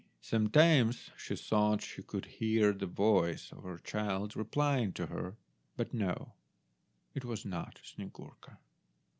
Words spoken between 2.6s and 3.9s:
the voice of her